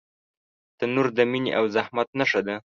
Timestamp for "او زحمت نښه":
1.57-2.41